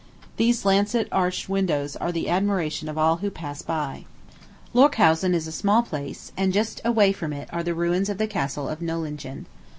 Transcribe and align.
Those 0.37 0.65
lancet 0.65 1.07
arched 1.11 1.47
windows 1.47 1.95
are 1.95 2.11
the 2.11 2.27
admiration 2.27 2.89
of 2.89 2.97
all 2.97 3.17
who 3.17 3.29
pass 3.29 3.61
by. 3.61 4.05
Lorchausen 4.73 5.35
is 5.35 5.45
a 5.45 5.51
small 5.51 5.83
place, 5.83 6.31
and 6.35 6.51
just 6.51 6.81
away 6.83 7.11
from 7.11 7.31
it 7.31 7.47
are 7.53 7.61
the 7.61 7.75
ruins 7.75 8.09
of 8.09 8.17
the 8.17 8.25
Castle 8.25 8.67
of 8.67 8.81
Nollingen. 8.81 9.45